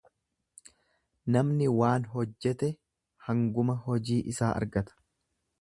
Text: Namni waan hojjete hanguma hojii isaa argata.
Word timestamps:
Namni 1.35 1.67
waan 1.81 2.09
hojjete 2.15 2.71
hanguma 3.29 3.79
hojii 3.87 4.21
isaa 4.33 4.53
argata. 4.63 5.03